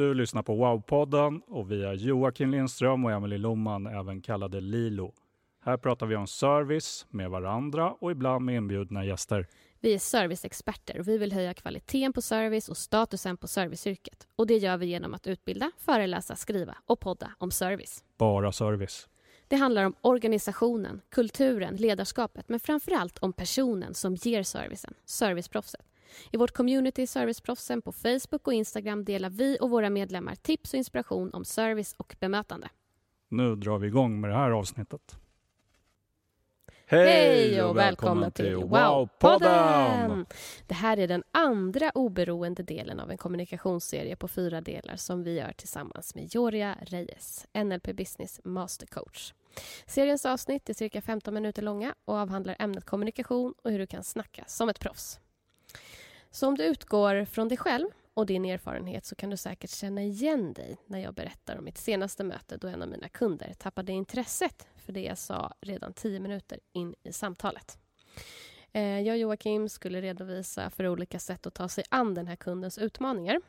[0.00, 5.14] Du lyssnar på Wow-podden och vi är Joakim Lindström och Emelie Lomman, även kallade Lilo.
[5.64, 9.46] Här pratar vi om service med varandra och ibland med inbjudna gäster.
[9.80, 14.26] Vi är serviceexperter och vi vill höja kvaliteten på service och statusen på serviceyrket.
[14.36, 18.04] Och det gör vi genom att utbilda, föreläsa, skriva och podda om service.
[18.18, 19.08] Bara service.
[19.48, 25.89] Det handlar om organisationen, kulturen, ledarskapet men framför allt om personen som ger servicen, serviceproffset.
[26.30, 30.78] I vårt community Serviceproffsen på Facebook och Instagram delar vi och våra medlemmar tips och
[30.78, 32.68] inspiration om service och bemötande.
[33.28, 35.16] Nu drar vi igång med det här avsnittet.
[36.86, 40.26] Hej och välkomna till Wow-podden!
[40.66, 45.38] Det här är den andra oberoende delen av en kommunikationsserie på fyra delar som vi
[45.38, 49.32] gör tillsammans med Joria Reyes, NLP Business Master Coach.
[49.86, 54.04] Seriens avsnitt är cirka 15 minuter långa och avhandlar ämnet kommunikation och hur du kan
[54.04, 55.20] snacka som ett proffs.
[56.30, 60.02] Så om du utgår från dig själv och din erfarenhet så kan du säkert känna
[60.02, 63.92] igen dig när jag berättar om mitt senaste möte då en av mina kunder tappade
[63.92, 67.78] intresset för det jag sa redan tio minuter in i samtalet.
[68.72, 72.36] Eh, jag och Joakim skulle redovisa för olika sätt att ta sig an den här
[72.36, 73.40] kundens utmaningar.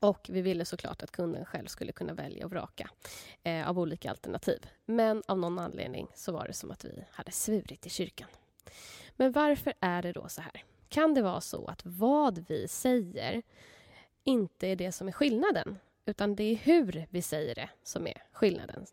[0.00, 2.90] Och vi ville såklart att kunden själv skulle kunna välja och vraka
[3.42, 4.66] eh, av olika alternativ.
[4.86, 8.28] Men av någon anledning så var det som att vi hade svurit i kyrkan.
[9.16, 10.64] Men varför är det då så här?
[10.94, 13.42] Kan det vara så att vad vi säger
[14.24, 18.22] inte är det som är skillnaden utan det är hur vi säger det som är
[18.32, 18.86] skillnaden?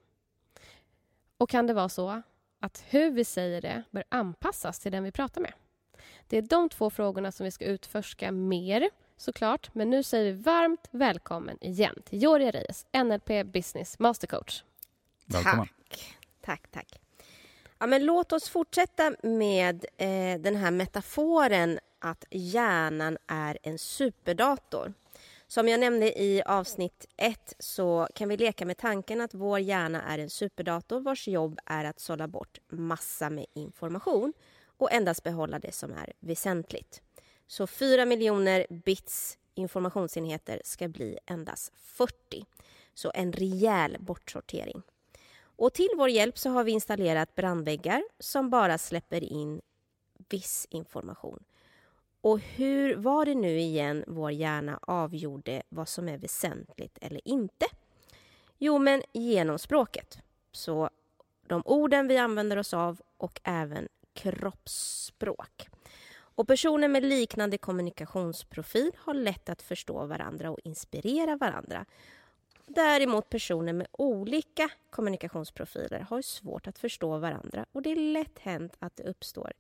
[1.38, 2.22] Och kan det vara så
[2.60, 5.54] att hur vi säger det bör anpassas till den vi pratar med?
[6.28, 9.76] Det är de två frågorna som vi ska utforska mer såklart.
[9.76, 14.64] Men nu säger vi varmt välkommen igen till Joria Reyes, NLP Business Mastercoach.
[15.26, 15.68] Välkommen.
[15.90, 17.02] Tack, tack, tack.
[17.80, 24.94] Ja, men låt oss fortsätta med eh, den här metaforen att hjärnan är en superdator.
[25.48, 30.02] Som jag nämnde i avsnitt ett så kan vi leka med tanken att vår hjärna
[30.02, 34.34] är en superdator vars jobb är att sålla bort massa med information
[34.66, 37.02] och endast behålla det som är väsentligt.
[37.48, 42.46] Så 4 miljoner bits informationsenheter ska bli endast 40.
[42.94, 44.82] Så en rejäl bortsortering.
[45.42, 49.62] Och till vår hjälp så har vi installerat brandväggar som bara släpper in
[50.30, 51.44] viss information.
[52.22, 57.66] Och hur var det nu igen vår hjärna avgjorde vad som är väsentligt eller inte?
[58.58, 60.20] Jo, men genom språket.
[60.52, 60.90] Så
[61.48, 65.68] de orden vi använder oss av och även kroppsspråk.
[66.36, 71.86] Och personer med liknande kommunikationsprofil har lätt att förstå varandra och inspirera varandra.
[72.66, 78.76] Däremot personer med olika kommunikationsprofiler har svårt att förstå varandra och det är lätt hänt
[78.80, 79.54] att det uppstår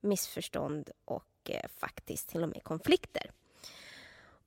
[0.00, 3.30] missförstånd och och eh, faktiskt till och med konflikter.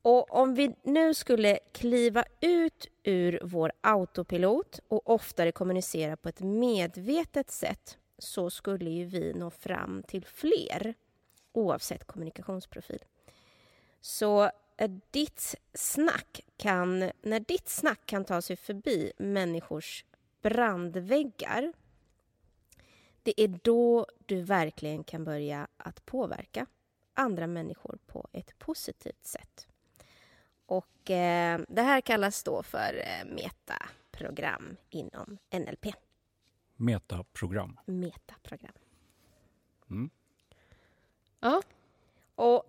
[0.01, 6.39] Och om vi nu skulle kliva ut ur vår autopilot och oftare kommunicera på ett
[6.39, 10.93] medvetet sätt så skulle ju vi nå fram till fler
[11.53, 13.03] oavsett kommunikationsprofil.
[14.01, 20.05] Så eh, ditt snack kan, när ditt snack kan ta sig förbi människors
[20.41, 21.73] brandväggar
[23.25, 26.65] det är då du verkligen kan börja att påverka
[27.15, 29.67] andra människor på ett positivt sätt.
[30.65, 35.85] Och eh, det här kallas då för eh, metaprogram inom NLP.
[36.75, 37.79] Metaprogram.
[37.85, 38.73] Metaprogram.
[39.89, 40.09] Mm.
[41.39, 41.61] Ja,
[42.35, 42.63] Och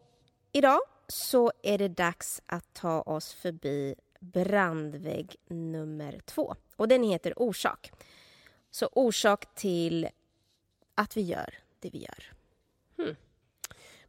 [0.53, 6.55] idag så är det dags att ta oss förbi brandvägg nummer två.
[6.77, 7.93] Och den heter orsak.
[8.71, 10.09] Så orsak till
[10.95, 12.36] att vi gör det vi gör.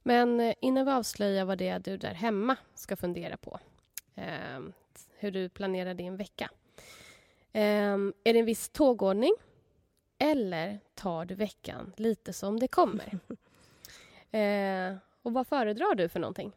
[0.07, 3.59] Men eh, innan vi avslöjar vad det är du där hemma ska fundera på,
[4.15, 4.59] eh,
[5.17, 6.51] hur du planerar din vecka.
[7.51, 7.93] Eh,
[8.23, 9.33] är det en viss tågordning
[10.17, 13.19] eller tar du veckan lite som det kommer?
[14.31, 16.51] Eh, och vad föredrar du för någonting?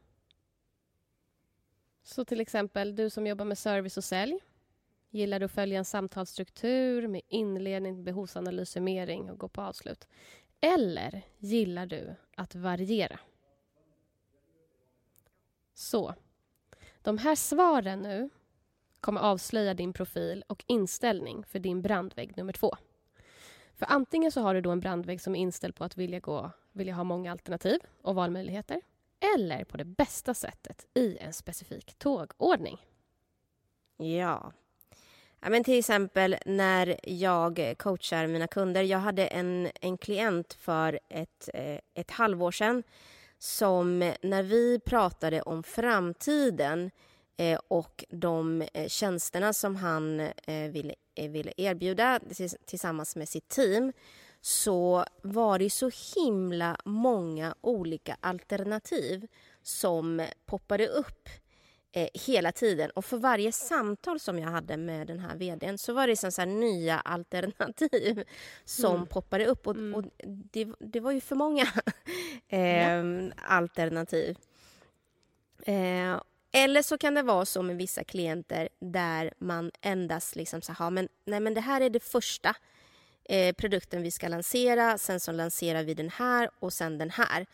[2.03, 4.38] Så till exempel, du som jobbar med service och sälj.
[5.11, 10.08] Gillar du att följa en samtalsstruktur med inledning, behovsanalys, summering och gå på avslut?
[10.61, 13.19] Eller gillar du att variera?
[15.81, 16.15] Så.
[17.03, 18.31] De här svaren nu
[19.00, 22.77] kommer avslöja din profil och inställning för din brandvägg nummer två.
[23.75, 26.50] För antingen så har du då en brandvägg som är inställd på att vilja, gå,
[26.73, 28.81] vilja ha många alternativ och valmöjligheter
[29.37, 32.79] eller på det bästa sättet i en specifik tågordning.
[33.97, 34.53] Ja.
[35.41, 38.82] ja men till exempel när jag coachar mina kunder.
[38.82, 42.82] Jag hade en, en klient för ett, eh, ett halvår sedan
[43.43, 46.91] som när vi pratade om framtiden
[47.37, 52.21] eh, och de eh, tjänsterna som han eh, ville, ville erbjuda
[52.67, 53.93] tillsammans med sitt team
[54.41, 59.27] så var det så himla många olika alternativ
[59.63, 61.29] som poppade upp
[61.93, 62.91] eh, hela tiden.
[62.91, 66.41] Och för varje samtal som jag hade med den här vdn så var det så
[66.41, 68.25] här nya alternativ
[68.65, 69.07] som mm.
[69.07, 69.67] poppade upp.
[69.67, 69.95] Och, mm.
[69.95, 71.67] och det, det, var ju för många
[72.49, 73.03] eh, ja.
[73.43, 74.37] alternativ.
[75.63, 76.21] Eh,
[76.53, 80.91] eller så kan det vara så med vissa klienter där man endast liksom så här,
[80.91, 82.55] men, nej men det här är det första
[83.25, 87.47] eh, produkten vi ska lansera, sen så lanserar vi den här och sen den här.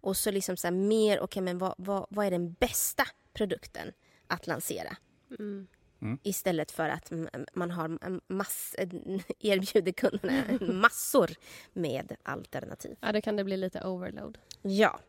[0.00, 3.92] Och så liksom så mer, okej okay, men vad, vad, vad, är den bästa produkten
[4.26, 4.96] att lansera?
[5.38, 5.66] Mm.
[6.02, 6.18] Mm.
[6.22, 7.12] Istället för att
[7.52, 7.98] man har
[8.32, 8.74] mass,
[9.38, 10.42] erbjuder kunderna
[10.72, 11.30] massor
[11.72, 12.96] med alternativ.
[13.00, 14.38] Ja, då kan det bli lite overload.
[14.62, 15.00] Ja.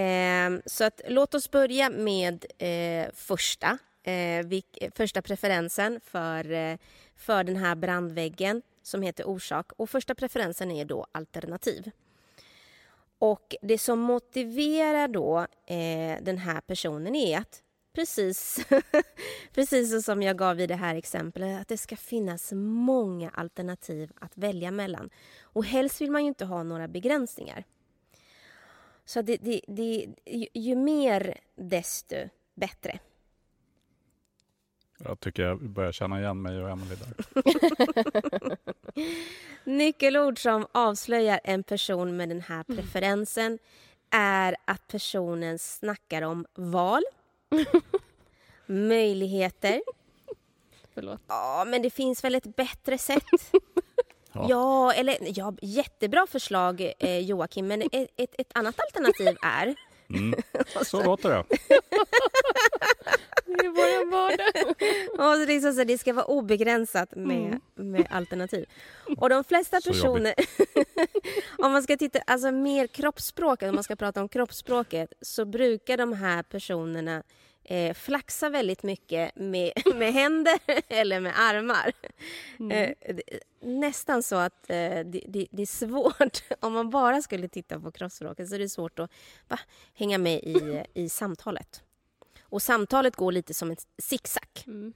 [0.00, 6.76] Eh, så att, låt oss börja med eh, första, eh, vilk, första preferensen för, eh,
[7.16, 11.90] för den här brandväggen som heter orsak och första preferensen är då alternativ.
[13.18, 17.62] Och det som motiverar då eh, den här personen är att
[17.94, 18.66] precis,
[19.54, 24.36] precis som jag gav i det här exemplet, att det ska finnas många alternativ att
[24.36, 25.10] välja mellan.
[25.42, 27.64] Och helst vill man ju inte ha några begränsningar.
[29.04, 32.16] Så det, det, det, ju, ju mer desto
[32.54, 32.98] bättre.
[34.98, 37.14] Jag tycker jag börjar känna igen mig och Emelie där.
[39.64, 42.76] Nyckelord som avslöjar en person med den här mm.
[42.76, 43.58] preferensen
[44.10, 47.02] är att personen snackar om val,
[48.66, 49.82] möjligheter.
[50.94, 51.20] Förlåt.
[51.26, 53.52] Ja, men det finns väl ett bättre sätt?
[54.32, 54.46] ja.
[54.48, 59.74] ja, eller ja, jättebra förslag eh, Joakim, men ett, ett, ett annat alternativ är
[60.10, 60.40] Mm.
[60.84, 61.44] Så låter det.
[63.62, 65.40] det är vår vardag.
[65.42, 67.92] och liksom så det ska vara obegränsat med, mm.
[67.92, 68.66] med alternativ.
[69.16, 70.34] Och de flesta personer...
[71.58, 75.96] om man ska titta alltså mer kroppsspråk, om man ska prata om kroppsspråket så brukar
[75.96, 77.22] de här personerna
[77.68, 81.92] eh, flaxa väldigt mycket med, med händer eller med armar.
[82.58, 82.94] Mm.
[83.00, 83.16] Eh,
[83.62, 87.90] nästan så att eh, det, det, det, är svårt, om man bara skulle titta på
[87.90, 89.10] kroppsspråket så är det svårt att
[89.48, 89.58] va,
[89.94, 91.82] hänga med i, i samtalet.
[92.48, 94.48] Och samtalet går lite som en zigzag.
[94.66, 94.94] Mm.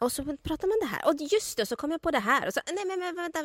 [0.00, 1.08] Och så pratar man det här.
[1.08, 2.46] Och just det, så kom jag på det här.
[2.46, 3.44] Och så, nej, men, men vänta.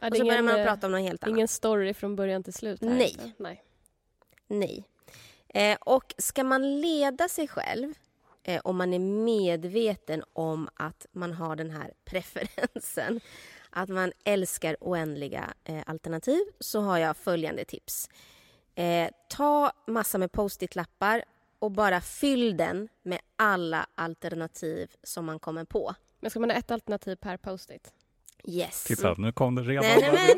[0.00, 1.36] Ja, och så börjar man prata om något helt annat.
[1.36, 2.80] Ingen story från början till slut?
[2.80, 3.34] Här, nej.
[3.36, 3.64] nej.
[4.46, 4.84] Nej.
[5.48, 7.94] Eh, och ska man leda sig själv
[8.42, 13.20] eh, om man är medveten om att man har den här preferensen
[13.70, 18.10] att man älskar oändliga eh, alternativ så har jag följande tips.
[18.74, 21.24] Eh, ta massa med post-it-lappar
[21.62, 25.94] och bara fyll den med alla alternativ som man kommer på.
[26.20, 27.92] Men ska man ha ett alternativ per post-it?
[28.44, 28.84] Yes.
[28.84, 29.84] Titta, nu kom det redan.
[29.84, 30.34] Nej, nej, nej,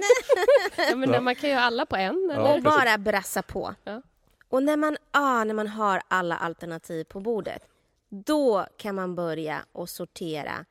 [0.77, 0.87] nej.
[0.91, 2.31] ja, men man kan ju ha alla på en.
[2.31, 2.57] Eller?
[2.57, 3.75] Och bara brassa på.
[3.85, 4.03] Ja.
[4.49, 7.63] Och när man, ah, när man har alla alternativ på bordet,
[8.09, 10.65] då kan man börja och sortera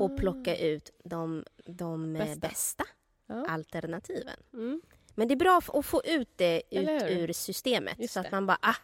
[0.00, 0.16] och ah.
[0.16, 2.84] plocka ut de, de eh, bästa, bästa
[3.26, 3.46] ja.
[3.48, 4.36] alternativen.
[4.52, 4.80] Mm.
[5.14, 8.32] Men det är bra att få ut det ut ur systemet Just så att det.
[8.32, 8.58] man bara...
[8.60, 8.76] Ah.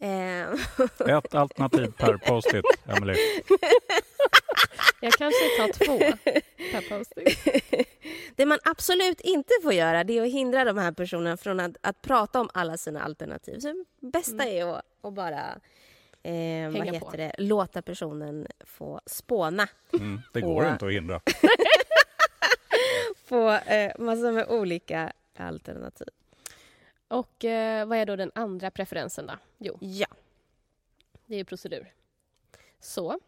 [0.00, 3.16] Ett alternativ per post-it, Emelie.
[5.00, 5.98] Jag kanske tar två
[6.72, 7.88] per post-it.
[8.36, 11.76] Det man absolut inte får göra det är att hindra de här personerna från att,
[11.80, 13.58] att prata om alla sina alternativ.
[13.58, 14.48] Så det bästa mm.
[14.48, 15.40] är att, att bara
[16.22, 17.16] eh, vad heter på.
[17.16, 19.68] det, låta personen få spåna.
[19.92, 21.20] Mm, det går och, inte att hindra.
[23.24, 26.08] få eh, massor med olika alternativ.
[27.08, 29.32] Och eh, vad är då den andra preferensen då?
[29.58, 30.06] Jo, Ja.
[31.26, 31.92] det är procedur.
[32.80, 33.20] Så,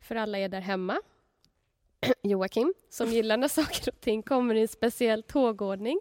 [0.00, 1.00] för alla er där hemma,
[2.22, 6.00] Joakim, som gillar när saker och ting kommer i en speciell tågordning.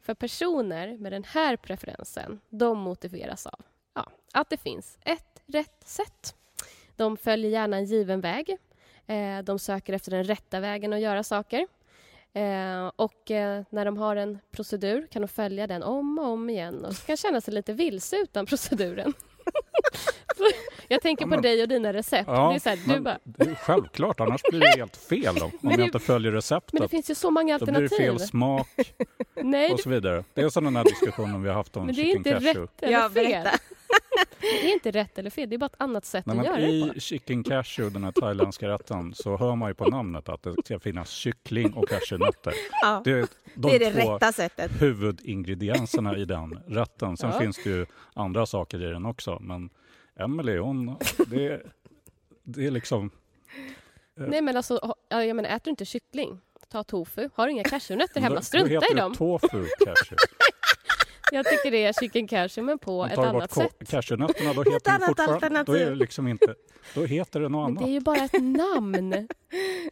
[0.00, 3.60] För personer med den här preferensen, de motiveras av
[3.94, 6.34] ja, att det finns ett rätt sätt.
[6.96, 8.56] De följer gärna en given väg.
[9.06, 11.66] Eh, de söker efter den rätta vägen att göra saker.
[12.34, 16.50] Eh, och eh, när de har en procedur kan de följa den om och om
[16.50, 19.12] igen och kan känna sig lite vilse utan proceduren.
[20.36, 20.44] Så
[20.88, 22.26] jag tänker Ja, på men- dig och dina recept.
[22.26, 25.36] det är så här, du men bara, det är självklart, annars blir det helt fel
[25.42, 26.90] om, om jag inte följer men det receptet.
[26.90, 28.06] finns ju så många Då blir det alternativ.
[28.18, 28.68] fel smak
[29.34, 30.24] Nej, och det, så vidare.
[30.34, 32.60] Det är den här diskussionen vi har haft om men det är chicken inte cashew.
[32.62, 33.24] rätt eller Ja, fel.
[33.24, 33.50] berätta.
[34.40, 36.56] Det är inte rätt eller fel, det är bara ett annat sätt Nej, att göra
[36.56, 37.00] det I på.
[37.00, 40.78] chicken cashew, den här thailändska rätten, så hör man ju på namnet att det ska
[40.78, 42.54] finnas kyckling och cashewnötter.
[42.82, 43.00] Ja.
[43.04, 44.82] Det är de Det är det två rätta sättet.
[44.82, 47.16] huvudingredienserna i den rätten.
[47.16, 47.40] Sen Ja.
[47.40, 49.38] finns det ju andra saker i den också.
[49.40, 49.70] Men
[50.18, 50.96] Emelie, hon,
[51.26, 51.72] det, är-
[52.42, 53.10] det är liksom...
[54.14, 57.28] Nej men alltså, jag menar, äter du inte kyckling, ta tofu.
[57.34, 59.14] Har du inga cashewnötter hemma, Då- då strunta heter i det dem.
[59.14, 60.16] tofu cashew.
[61.34, 63.88] Jag tycker det är chicken cashew men på ett annat sätt.
[63.88, 65.38] cashewnötterna, då heter det annat fortfarande...
[65.38, 65.96] Då är det alternativ.
[65.96, 66.54] liksom inte...
[66.94, 67.94] Då heter det något Men det är annat.
[67.94, 69.28] ju bara ett namn,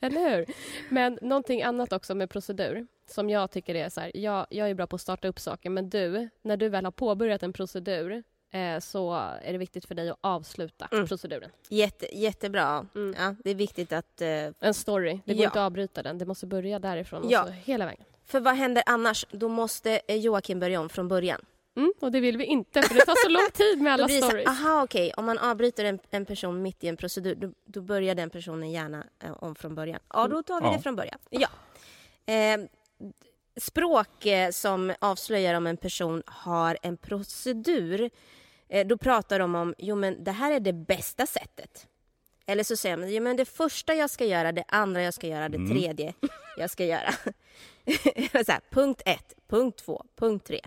[0.00, 0.46] eller hur?
[0.88, 4.74] Men någonting annat också med procedur som jag tycker är så här, jag, jag är
[4.74, 8.22] bra på att starta upp saker men du, när du väl har påbörjat en procedur
[8.52, 11.06] eh, så är det viktigt för dig att avsluta Mm.
[11.06, 11.50] proceduren.
[11.68, 12.86] Jätte, jättebra.
[12.94, 13.14] Mm.
[13.18, 14.20] Ja, det är viktigt att...
[14.20, 14.28] eh,
[14.60, 15.48] En story, det går Ja.
[15.48, 17.42] inte att avbryta den, det måste börja därifrån Ja.
[17.42, 18.04] och så hela vägen.
[18.32, 19.26] För vad händer annars?
[19.30, 21.40] Då måste eh, Joakim börja om från början.
[21.76, 24.26] Mm, och det vill vi inte för det tar så lång tid med alla så,
[24.28, 24.48] stories.
[24.48, 28.14] aha okej, om man avbryter en, en person mitt i en procedur, då, då börjar
[28.14, 30.00] den personen gärna eh, om från början.
[30.14, 30.72] Ja, då tar vi Ja.
[30.76, 31.18] det från början.
[31.30, 31.48] Ja.
[32.34, 32.60] Eh,
[33.60, 38.10] språk eh, som avslöjar om en person har en procedur,
[38.68, 41.86] eh, då pratar de om, jo men det här är det bästa sättet.
[42.46, 45.26] Eller så säger man, jo men det första jag ska göra, det andra jag ska
[45.26, 45.70] göra, det Mm.
[45.70, 46.14] tredje
[46.56, 47.14] jag ska göra.
[48.46, 50.60] så här, punkt ett, punkt två, punkt tre.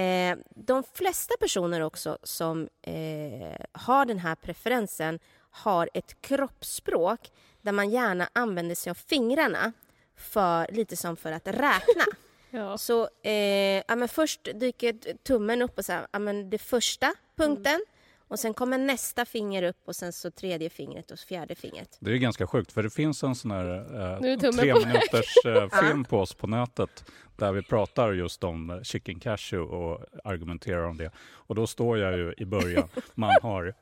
[0.00, 5.18] Eh, de flesta personer också som eh, har den här preferensen
[5.50, 9.72] har ett kroppsspråk där man gärna använder sig av fingrarna
[10.16, 12.04] för, lite som för att räkna.
[12.50, 12.78] Ja.
[12.78, 17.14] Så eh, ja, men först dyker tummen upp och så här, ja, men det första
[17.36, 17.84] punkten
[18.34, 21.96] och sen kommer nästa finger upp och sen så tredje fingret och fjärde fingret.
[22.00, 26.04] Det är ganska sjukt, för det finns en sån här eh, tre minuters eh, film
[26.04, 27.04] på oss på nätet
[27.36, 31.10] där vi pratar just om eh, chicken cashew och argumenterar om det.
[31.18, 33.74] Och då står jag ju i början, man har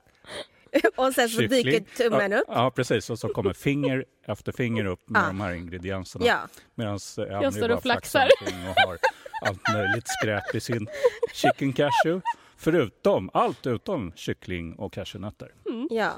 [0.96, 1.64] och sen så kyckling.
[1.64, 2.44] dyker tummen ja, upp.
[2.48, 3.10] Ja, precis.
[3.10, 5.26] Och så kommer finger efter finger upp med Ja.
[5.26, 6.26] de här ingredienserna.
[6.26, 6.38] Ja.
[6.74, 8.28] Medan eh, Jag står och flaxar.
[8.68, 8.98] och har
[9.42, 10.86] allt möjligt skräp i sin
[11.32, 12.22] chicken cashew.
[12.62, 15.54] Förutom, allt utom kyckling och cashewnötter.
[15.90, 16.12] Ja.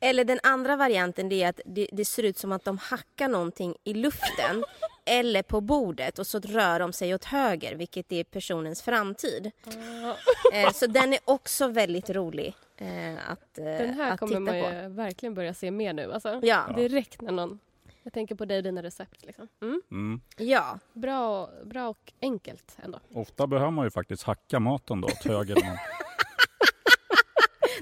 [0.00, 3.28] Eller den andra varianten det är att det, det ser ut som att de hackar
[3.28, 4.64] någonting i luften
[5.04, 9.50] eller på bordet och så rör de sig åt höger vilket är personens framtid.
[10.52, 14.40] Eh, så den är också väldigt rolig eh, att, eh, Den här att kommer titta
[14.40, 14.82] man på.
[14.82, 16.12] ju verkligen börja se mer nu.
[16.12, 16.40] Alltså.
[16.42, 16.72] Ja.
[16.76, 17.58] Direkt när någon...
[18.10, 19.24] Jag tänker på dig och dina recept.
[19.26, 19.48] Liksom.
[19.62, 19.82] Mm.
[19.90, 20.20] Mm.
[20.36, 23.00] ja, Bra, bra och enkelt ändå.
[23.14, 25.54] Ofta behöver man ju faktiskt hacka maten då åt höger.
[25.64, 25.76] man-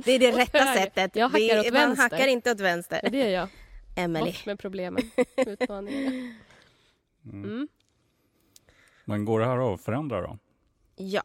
[0.04, 0.80] det är det rätta höger.
[0.80, 1.16] sättet.
[1.16, 2.02] Jag hackar det åt man vänster.
[2.02, 3.00] hackar inte åt vänster.
[3.02, 3.48] Ja, det är jag.
[3.96, 4.24] Emily.
[4.26, 5.02] Bort med problemen,
[5.36, 6.34] utmaningarna.
[7.24, 7.68] Mm.
[9.04, 10.38] Men går det här att förändra då?
[10.96, 11.22] Ja,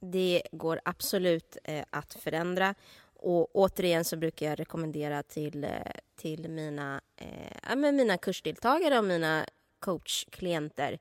[0.00, 2.74] det går absolut eh, att förändra.
[3.18, 5.70] Och återigen så brukar jag rekommendera till, eh,
[6.16, 9.46] till mina, eh, men mina kursdeltagare och mina
[9.78, 10.98] coachklienter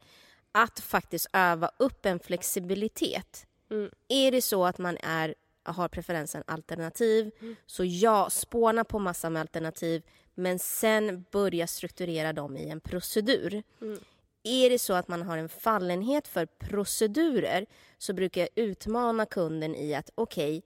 [0.51, 3.47] att faktiskt öva upp en flexibilitet.
[3.71, 3.91] Mm.
[4.07, 7.31] Är det så att man är, har preferensen alternativ,
[7.65, 10.03] så ja, spåna på massor med alternativ
[10.37, 13.63] men sen börja strukturera dem i en procedur.
[13.81, 13.99] Mm.
[14.43, 17.65] Är det så att man har en fallenhet för procedurer
[17.97, 20.63] så brukar jag utmana kunden i att okej,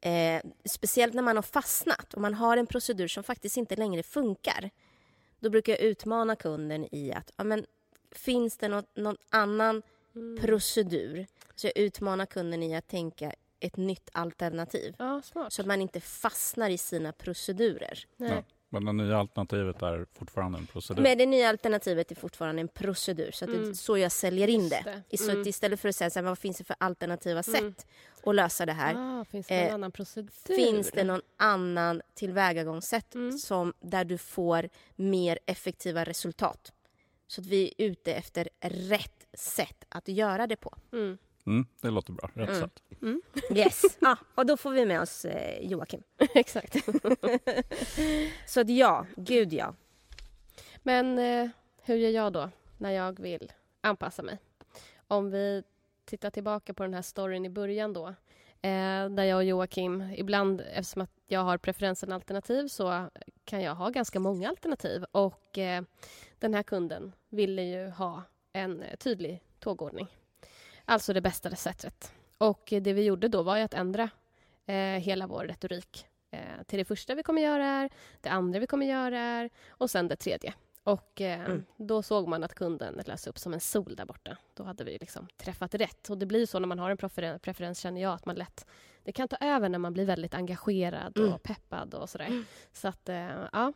[0.00, 4.02] eh, speciellt när man har fastnat och man har en procedur som faktiskt inte längre
[4.02, 4.70] funkar.
[5.40, 7.66] Då brukar jag utmana kunden i att ja, men,
[8.12, 9.82] finns det något, någon annan
[10.16, 10.38] Mm.
[10.46, 11.26] procedur?
[11.54, 14.94] Så jag utmanar kunden i att tänka ett nytt alternativ.
[14.98, 15.52] Ja, smart.
[15.52, 18.04] Så att man inte fastnar i sina procedurer.
[18.16, 18.30] Nej.
[18.30, 18.42] Ja.
[18.68, 21.02] Men det nya alternativet är fortfarande en procedur.
[21.02, 23.30] Men det nya alternativet är fortfarande en procedur.
[23.30, 23.70] Så att det Mm.
[23.70, 25.02] är så jag säljer in Just det.
[25.10, 25.18] det.
[25.18, 25.40] Så Mm.
[25.40, 27.74] att istället för att säga så här, vad finns det för alternativa Mm.
[27.74, 27.86] sätt
[28.28, 28.94] att lösa det här.
[29.20, 30.56] Ah, finns det någon Eh, annan procedur?
[30.56, 33.38] Finns det någon annan tillvägagångssätt Mm.
[33.38, 36.72] som, där du får mer effektiva resultat?
[37.26, 40.74] Så att vi är ute efter rätt sätt att göra det på.
[40.92, 41.18] Mm.
[41.46, 42.30] Mm, det låter bra.
[42.34, 42.60] Rätt Mm.
[42.60, 42.82] sätt.
[43.02, 43.22] Mm.
[43.54, 43.82] Yes.
[44.00, 46.02] Ja, och då får vi med oss eh, Joakim.
[46.34, 46.76] Exakt.
[48.46, 49.74] Så att ja, gud ja.
[50.82, 51.48] Men eh,
[51.82, 54.38] hur gör jag då när jag vill anpassa mig?
[55.08, 55.62] Om vi
[56.08, 58.06] Titta tillbaka på den här storyn i början då.
[58.62, 63.08] Eh, där jag och Joakim, ibland eftersom att jag har preferensen alternativ så
[63.44, 65.04] kan jag ha ganska många alternativ.
[65.12, 65.82] Och eh,
[66.38, 68.22] den här kunden ville ju ha
[68.52, 70.06] en eh, tydlig tågordning.
[70.84, 72.12] Alltså det bästa receptet.
[72.38, 74.10] Och det vi gjorde då var ju att ändra
[74.66, 76.06] eh, hela vår retorik.
[76.30, 79.90] Eh, till det första vi kommer göra är, det andra vi kommer göra är och
[79.90, 80.54] sen det tredje.
[80.88, 81.64] Och eh, Mm.
[81.76, 84.36] då såg man att kunden läste upp som en sol där borta.
[84.54, 86.10] Då hade vi liksom träffat rätt.
[86.10, 88.66] Och det blir så när man har en preferen- preferens känner jag att man lätt
[89.04, 91.38] det kan ta över när man blir väldigt engagerad och Mm.
[91.38, 92.44] peppad och sådär.
[92.72, 93.72] Så att, eh, ja.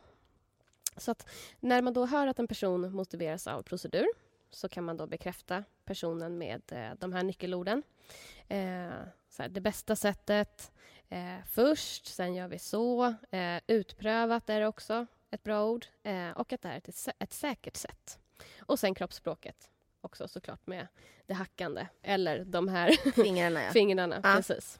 [0.97, 1.29] Så att
[1.59, 4.07] när man då hör att en person motiveras av procedur
[4.51, 7.83] så kan man då bekräfta personen med eh, de här nyckelorden.
[8.47, 8.89] Eh,
[9.29, 10.71] så här, det bästa sättet,
[11.09, 13.05] eh, först, sen gör vi så.
[13.31, 15.85] Eh, utprövat är det också ett bra ord.
[16.03, 18.19] Eh, och att det är ett, sä- ett säkert sätt.
[18.59, 19.69] Och sen kroppsspråket
[20.01, 20.87] också såklart med
[21.25, 23.69] det hackande eller de här Fingrarna ja.
[23.73, 24.19] fingrarna.
[24.23, 24.33] Ja.
[24.35, 24.79] Precis.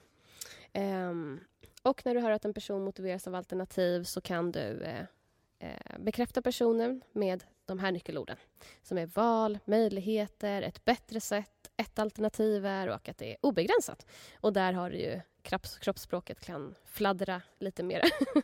[0.73, 1.39] Ehm,
[1.81, 5.05] och när du hör att en person motiveras av alternativ så kan du eh,
[5.59, 8.37] eh, bekräfta personen med de här nyckelorden
[8.81, 14.05] som är val, möjligheter, ett bättre sätt, ett alternativ är och att det är obegränsat.
[14.39, 18.01] Och där har du ju kropps, kroppsspråket kan fladdra lite mer.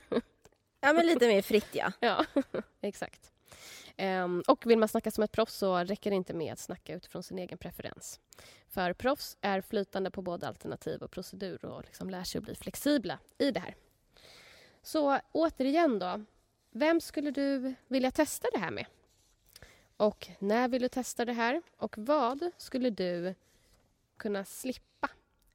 [0.81, 1.91] Ja, men lite mer fritt ja.
[1.99, 2.25] ja,
[2.81, 3.31] exakt.
[3.97, 6.93] Um, och vill man snacka som ett proffs så räcker det inte med att snacka
[6.93, 8.19] utifrån sin egen preferens.
[8.67, 12.55] För proffs är flytande på både alternativ och procedur och liksom lär sig att bli
[12.55, 13.75] flexibla i det här.
[14.81, 16.25] Så återigen då,
[16.71, 18.85] vem skulle du vilja testa det här med?
[19.97, 21.61] Och när vill du testa det här?
[21.77, 23.35] Och vad skulle du
[24.17, 25.09] kunna slippa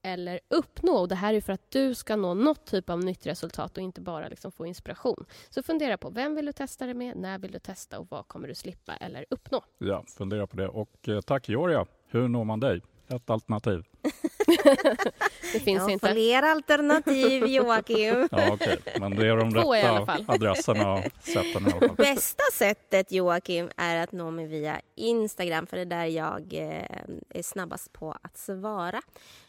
[0.04, 0.92] eller uppnå?
[0.92, 3.82] Och det här är för att du ska nå något typ av nytt resultat och
[3.82, 5.25] inte bara liksom få inspiration.
[5.50, 8.29] Så fundera på vem vill du testa det med, när vill du testa och vad
[8.29, 9.64] kommer du slippa eller uppnå?
[9.79, 10.68] Ja, fundera på det.
[10.68, 11.87] Och eh, tack Georgia.
[12.07, 12.81] Hur når man dig?
[13.09, 13.83] Ett alternativ.
[15.52, 16.12] Det finns ja, inte.
[16.12, 18.29] Fler alternativ Joakim.
[18.31, 18.79] Ja, okej.
[19.00, 21.96] Men det är de rätta adresserna och sätten i alla fall.
[21.96, 27.38] Bästa sättet Joakim är att nå mig via Instagram för det är där jag eh,
[27.38, 29.02] är snabbast på att svara.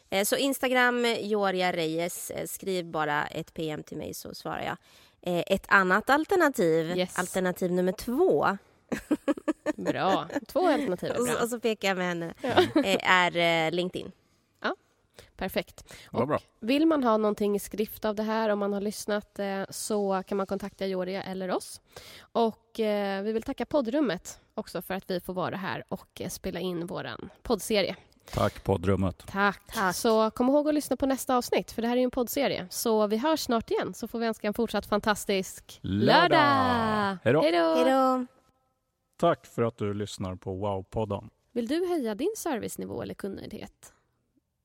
[0.10, 4.78] Eh, så Instagram, Joria Reyes, eh, skriv bara ett PM till mig så svarar jag.
[5.22, 7.20] Eh, ett annat alternativ, Yes.
[7.20, 8.58] alternativ nummer två,
[9.76, 10.28] Bra.
[10.48, 11.41] Två alternativ är och så, bra.
[11.44, 12.82] och så pekar jag med henne, Ja.
[13.04, 14.12] är LinkedIn.
[15.38, 15.94] Perfekt.
[16.12, 16.39] Vad bra.
[16.60, 19.39] Vill man ha någonting i skrift av det här, om man har lyssnat,
[19.70, 21.82] så kan man kontakta Joria eller oss.
[22.20, 22.70] Och
[23.24, 27.10] vi vill tacka poddrummet också för att vi får vara här och spela in vår
[27.44, 27.96] poddserie.
[28.33, 29.23] Tack poddrummet.
[29.27, 29.61] Tack.
[29.73, 29.95] Tack.
[29.95, 32.67] Så kom ihåg att lyssna på nästa avsnitt, för det här är ju en poddserie.
[32.69, 37.17] Så vi hörs snart igen, så får vi önska en fortsatt fantastisk Lördag.
[37.23, 37.41] lördag.
[37.41, 38.25] Hej då.
[39.17, 41.29] Tack för att du lyssnar på Wow-podden.
[41.51, 43.93] Vill du höja din servicenivå eller kundnöjdhet?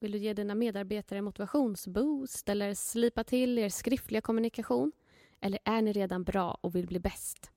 [0.01, 4.93] Vill du ge dina medarbetare motivationsboost eller slipa till er skriftliga kommunikation?
[5.41, 7.51] Eller är ni redan bra och vill bli bäst?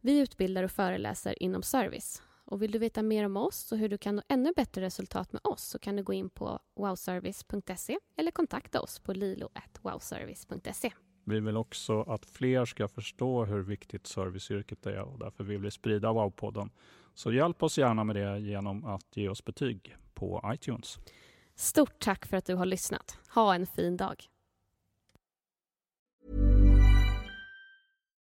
[0.00, 2.22] Vi utbildar och föreläser inom service.
[2.50, 5.32] Och vill du veta mer om oss och hur du kan nå ännu bättre resultat
[5.32, 10.92] med oss så kan du gå in på wowservice.se eller kontakta oss på lilo.wowservice.se.
[11.24, 15.70] Vi vill också att fler ska förstå hur viktigt serviceyrket är och därför vill vi
[15.70, 16.70] sprida Wow-podden.
[17.14, 20.98] Så hjälp oss gärna med det genom att ge oss betyg på iTunes.
[21.54, 23.18] Stort tack för att du har lyssnat.
[23.34, 24.24] Ha en fin dag.